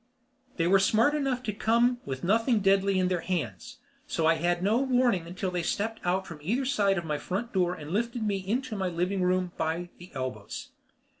They 0.57 0.65
were 0.65 0.79
smart 0.79 1.13
enough 1.13 1.43
to 1.43 1.53
come 1.53 1.99
with 2.05 2.23
nothing 2.23 2.61
deadly 2.61 2.97
in 2.97 3.07
their 3.07 3.19
hands. 3.21 3.77
So 4.07 4.25
I 4.25 4.33
had 4.33 4.63
no 4.63 4.79
warning 4.79 5.27
until 5.27 5.51
they 5.51 5.61
stepped 5.61 5.99
out 6.03 6.25
from 6.25 6.39
either 6.41 6.65
side 6.65 6.97
of 6.97 7.05
my 7.05 7.19
front 7.19 7.53
door 7.53 7.75
and 7.75 7.91
lifted 7.91 8.23
me 8.23 8.37
into 8.37 8.75
my 8.75 8.87
living 8.87 9.21
room 9.21 9.51
by 9.57 9.89
the 9.99 10.09
elbows. 10.15 10.69